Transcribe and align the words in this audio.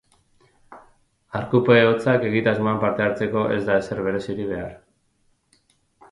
Arkupe 1.39 1.75
hotsak 1.89 2.25
egitasmoan 2.29 2.79
parte 2.83 3.05
hartzeko 3.07 3.43
ez 3.57 3.59
da 3.67 3.75
ezer 3.83 4.01
berezirik 4.07 4.49
behar. 4.53 4.73